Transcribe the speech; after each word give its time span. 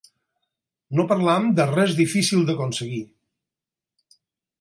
No 0.99 1.03
parlem 1.11 1.45
de 1.59 1.67
res 1.73 1.93
difícil 1.99 2.47
d'aconseguir. 2.47 3.03